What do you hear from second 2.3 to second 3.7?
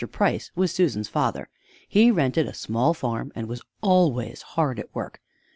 a small farm and was